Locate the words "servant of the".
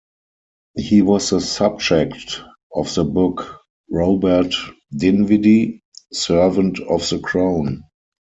6.11-7.19